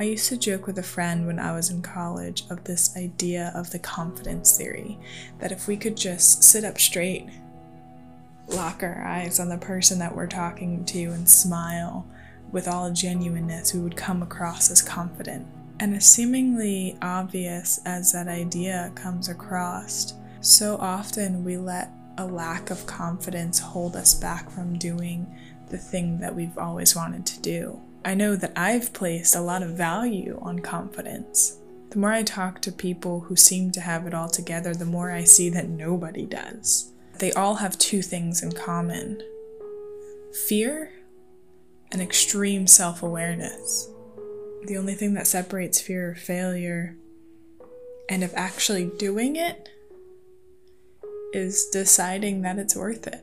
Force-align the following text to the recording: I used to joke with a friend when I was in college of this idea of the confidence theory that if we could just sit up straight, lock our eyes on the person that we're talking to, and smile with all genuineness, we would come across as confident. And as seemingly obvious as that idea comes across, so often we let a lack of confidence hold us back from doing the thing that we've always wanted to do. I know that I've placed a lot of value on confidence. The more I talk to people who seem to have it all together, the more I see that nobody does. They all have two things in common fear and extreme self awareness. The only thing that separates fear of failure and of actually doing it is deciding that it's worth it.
I 0.00 0.04
used 0.04 0.28
to 0.28 0.36
joke 0.36 0.68
with 0.68 0.78
a 0.78 0.82
friend 0.84 1.26
when 1.26 1.40
I 1.40 1.50
was 1.50 1.70
in 1.70 1.82
college 1.82 2.44
of 2.50 2.62
this 2.62 2.96
idea 2.96 3.50
of 3.52 3.72
the 3.72 3.80
confidence 3.80 4.56
theory 4.56 4.96
that 5.40 5.50
if 5.50 5.66
we 5.66 5.76
could 5.76 5.96
just 5.96 6.44
sit 6.44 6.62
up 6.62 6.78
straight, 6.78 7.26
lock 8.46 8.84
our 8.84 9.04
eyes 9.04 9.40
on 9.40 9.48
the 9.48 9.58
person 9.58 9.98
that 9.98 10.14
we're 10.14 10.28
talking 10.28 10.84
to, 10.84 11.06
and 11.06 11.28
smile 11.28 12.06
with 12.52 12.68
all 12.68 12.92
genuineness, 12.92 13.74
we 13.74 13.80
would 13.80 13.96
come 13.96 14.22
across 14.22 14.70
as 14.70 14.82
confident. 14.82 15.48
And 15.80 15.96
as 15.96 16.06
seemingly 16.06 16.96
obvious 17.02 17.80
as 17.84 18.12
that 18.12 18.28
idea 18.28 18.92
comes 18.94 19.28
across, 19.28 20.14
so 20.40 20.76
often 20.76 21.42
we 21.42 21.56
let 21.56 21.90
a 22.18 22.24
lack 22.24 22.70
of 22.70 22.86
confidence 22.86 23.58
hold 23.58 23.96
us 23.96 24.14
back 24.14 24.48
from 24.48 24.78
doing 24.78 25.26
the 25.70 25.78
thing 25.78 26.20
that 26.20 26.36
we've 26.36 26.56
always 26.56 26.94
wanted 26.94 27.26
to 27.26 27.40
do. 27.40 27.80
I 28.08 28.14
know 28.14 28.36
that 28.36 28.54
I've 28.56 28.94
placed 28.94 29.36
a 29.36 29.42
lot 29.42 29.62
of 29.62 29.76
value 29.76 30.38
on 30.40 30.60
confidence. 30.60 31.58
The 31.90 31.98
more 31.98 32.10
I 32.10 32.22
talk 32.22 32.62
to 32.62 32.72
people 32.72 33.20
who 33.20 33.36
seem 33.36 33.70
to 33.72 33.82
have 33.82 34.06
it 34.06 34.14
all 34.14 34.30
together, 34.30 34.72
the 34.72 34.86
more 34.86 35.10
I 35.10 35.24
see 35.24 35.50
that 35.50 35.68
nobody 35.68 36.24
does. 36.24 36.90
They 37.18 37.32
all 37.32 37.56
have 37.56 37.76
two 37.78 38.00
things 38.00 38.42
in 38.42 38.52
common 38.52 39.20
fear 40.46 40.90
and 41.92 42.00
extreme 42.00 42.66
self 42.66 43.02
awareness. 43.02 43.90
The 44.64 44.78
only 44.78 44.94
thing 44.94 45.12
that 45.12 45.26
separates 45.26 45.78
fear 45.78 46.12
of 46.12 46.18
failure 46.18 46.96
and 48.08 48.24
of 48.24 48.32
actually 48.34 48.90
doing 48.98 49.36
it 49.36 49.68
is 51.34 51.68
deciding 51.70 52.40
that 52.40 52.58
it's 52.58 52.74
worth 52.74 53.06
it. 53.06 53.22